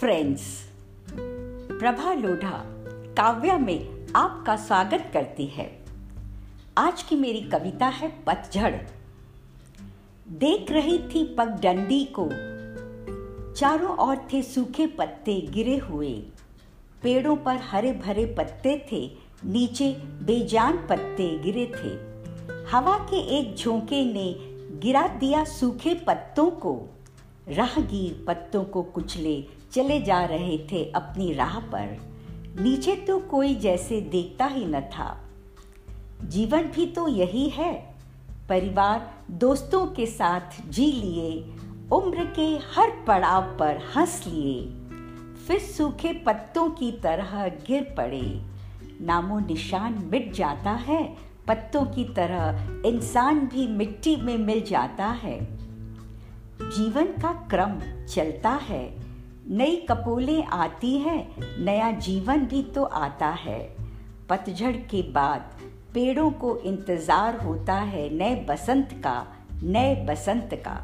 Friends 0.00 0.68
Prabha 1.80 2.12
Lodha 2.12 2.62
Kavya 3.14 3.58
में 3.58 4.06
आपका 4.16 4.56
स्वागत 4.56 5.10
करती 5.12 5.46
है। 5.46 5.84
आज 6.78 7.02
की 7.02 7.16
मेरी 7.16 7.40
कविता 7.40 7.86
है 7.86 8.08
पतझड़ 8.26 8.74
देख 10.28 10.72
रही 10.72 10.98
थी 10.98 11.34
पगडंडी 11.34 12.04
को। 12.04 12.28
चारों 13.54 13.96
ओर 13.96 14.16
थे 14.32 14.42
सूखे 14.42 14.86
पत्ते 14.86 15.40
गिरे 15.40 15.76
हुए। 15.76 16.12
पेड़ों 17.02 17.36
पर 17.36 17.56
हरे 17.56 17.92
भरे 17.92 18.26
पत्ते 18.38 18.86
थे। 18.92 19.16
नीचे 19.44 19.92
बेजान 20.22 20.76
पत्ते 20.76 21.38
गिरे 21.38 21.66
थे। 21.66 21.90
हवा 22.70 22.98
के 22.98 23.16
एक 23.16 23.56
झोंके 23.56 24.04
ने 24.12 24.36
गिरा 24.78 25.08
दिया 25.08 25.44
सूखे 25.44 25.94
पत्तों 25.94 26.50
को। 26.50 26.88
राहगीर 27.50 28.24
पत्तों 28.26 28.64
को 28.64 28.82
कुचले 28.82 29.46
चले 29.72 30.00
जा 30.00 30.24
रहे 30.24 30.58
थे 30.58 30.90
अपनी 30.90 31.32
राह 31.32 31.58
पर। 31.58 31.98
नीचे 32.60 32.96
तो 32.96 33.18
कोई 33.18 33.54
जैसे 33.54 34.00
देखता 34.00 34.46
ही 34.46 34.64
न 34.64 34.80
था। 34.80 35.24
जीवन 36.24 36.62
भी 36.62 36.86
तो 36.86 37.08
यही 37.08 37.48
है। 37.48 37.94
परिवार 38.48 39.14
दोस्तों 39.30 39.86
के 39.86 40.06
साथ 40.06 40.70
जी 40.70 40.92
लिए, 40.92 41.54
उम्र 41.92 42.24
के 42.24 42.46
हर 42.46 43.04
पड़ाव 43.06 43.42
पर 43.42 43.80
हंस 43.96 44.24
लिए। 44.26 44.64
फिर 45.46 45.58
सूखे 45.58 46.12
पत्तों 46.12 46.70
की 46.70 46.92
तरह 46.92 47.48
गिर 47.48 47.94
पड़े। 47.96 48.42
नामो 49.00 49.38
निशान 49.38 50.08
मिट 50.12 50.32
जाता 50.32 50.70
है, 50.70 51.16
पत्तों 51.46 51.84
की 51.84 52.04
तरह 52.04 52.72
इंसान 52.88 53.40
भी 53.40 53.68
मिट्टी 53.68 54.16
में 54.16 54.38
मिल 54.38 54.62
जाता 54.62 55.06
है। 55.06 55.67
जीवन 56.62 57.04
का 57.04 57.32
क्रम 57.50 57.78
चलता 58.06 58.50
है। 58.50 58.84
नई 59.50 59.76
कपोलें 59.76 60.44
आती 60.44 60.96
हैं, 60.98 61.36
नया 61.64 61.90
जीवन 61.90 62.46
भी 62.46 62.62
तो 62.62 62.82
आता 62.82 63.28
है। 63.28 63.76
पतझड़ 64.28 64.76
के 64.76 65.02
बाद 65.12 65.50
पेड़ों 65.94 66.30
को 66.30 66.56
इंतज़ार 66.56 67.36
होता 67.36 67.74
है 67.74 68.08
नए 68.14 68.34
बसंत 68.48 68.88
का, 68.92 69.26
नए 69.62 69.94
बसंत 70.06 70.50
का। 70.54 70.76